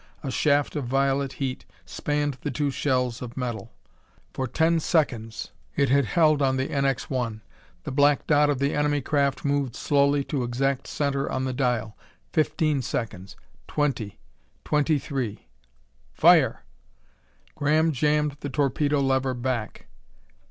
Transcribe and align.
A 0.23 0.31
shaft 0.31 0.75
of 0.75 0.85
violet 0.85 1.33
heat 1.33 1.63
spanned 1.85 2.39
the 2.41 2.49
two 2.49 2.71
shells 2.71 3.21
of 3.21 3.37
metal. 3.37 3.71
For 4.33 4.47
ten 4.47 4.79
seconds 4.79 5.51
it 5.75 5.89
had 5.89 6.05
held 6.05 6.41
on 6.41 6.57
the 6.57 6.69
NX 6.69 7.03
1. 7.11 7.43
The 7.83 7.91
black 7.91 8.25
dot 8.25 8.49
of 8.49 8.57
the 8.57 8.73
enemy 8.73 9.01
craft 9.01 9.45
moved 9.45 9.75
slowly 9.75 10.23
to 10.23 10.41
exact 10.43 10.87
center 10.87 11.29
on 11.31 11.43
the 11.45 11.53
dial. 11.53 11.95
Fifteen 12.33 12.81
seconds... 12.81 13.35
twenty... 13.67 14.17
twenty 14.65 14.97
three 14.97 15.45
"Fire!" 16.15 16.63
Graham 17.53 17.91
jammed 17.91 18.37
the 18.39 18.49
torpedo 18.49 19.01
lever 19.01 19.35
back. 19.35 19.85